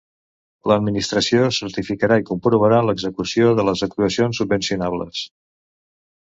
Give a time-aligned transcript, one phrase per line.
[0.69, 5.23] L'administració certificarà i comprovarà l'execució de les actuacions subvencionables.